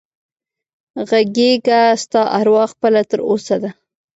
[1.09, 3.71] غږېږه ستا اروا خپله تر اوسه ده